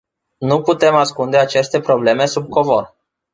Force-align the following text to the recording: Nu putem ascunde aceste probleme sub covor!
Nu 0.37 0.61
putem 0.61 0.95
ascunde 0.95 1.37
aceste 1.37 1.79
probleme 1.79 2.25
sub 2.25 2.49
covor! 2.49 2.95